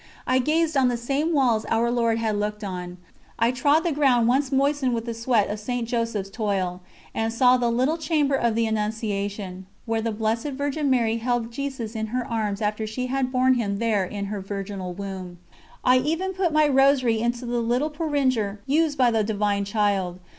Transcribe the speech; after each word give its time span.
I 0.25 0.39
gazed 0.39 0.75
on 0.75 0.87
the 0.87 0.97
same 0.97 1.31
walls 1.31 1.63
Our 1.69 1.91
Lord 1.91 2.17
had 2.17 2.35
looked 2.35 2.63
on. 2.63 2.97
I 3.37 3.51
trod 3.51 3.81
the 3.81 3.91
ground 3.91 4.27
once 4.27 4.51
moistened 4.51 4.95
with 4.95 5.05
the 5.05 5.13
sweat 5.13 5.47
of 5.51 5.59
St. 5.59 5.87
Joseph's 5.87 6.31
toil, 6.31 6.81
and 7.13 7.31
saw 7.31 7.55
the 7.55 7.69
little 7.69 7.99
chamber 7.99 8.33
of 8.33 8.55
the 8.55 8.65
Annunciation, 8.65 9.67
where 9.85 10.01
the 10.01 10.11
Blessed 10.11 10.53
Virgin 10.53 10.89
Mary 10.89 11.17
held 11.17 11.51
Jesus 11.51 11.95
in 11.95 12.07
her 12.07 12.25
arms 12.25 12.63
after 12.63 12.87
she 12.87 13.05
had 13.13 13.31
borne 13.31 13.53
Him 13.53 13.77
there 13.77 14.03
in 14.03 14.25
her 14.25 14.41
virginal 14.41 14.91
womb. 14.93 15.37
I 15.83 15.99
even 15.99 16.33
put 16.33 16.51
my 16.51 16.67
Rosary 16.67 17.19
into 17.21 17.45
the 17.45 17.59
little 17.61 17.91
porringer 17.91 18.57
used 18.65 18.97
by 18.97 19.11
the 19.11 19.23
Divine 19.23 19.65
Child. 19.65 20.19